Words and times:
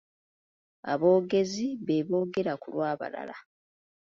Aboogezi 0.91 1.67
beeboogera 1.85 2.53
ku 2.61 2.67
lw'abalala. 2.73 3.37